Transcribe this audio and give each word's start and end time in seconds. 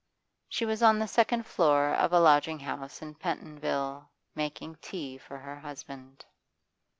She 0.49 0.65
was 0.65 0.81
on 0.81 0.97
the 0.97 1.07
second 1.07 1.45
floor 1.45 1.93
of 1.93 2.11
a 2.11 2.19
lodging 2.19 2.57
house 2.61 3.03
in 3.03 3.13
Pentonville, 3.13 4.09
making 4.33 4.77
tea 4.81 5.19
for 5.19 5.37
her 5.37 5.59
husband. 5.59 6.25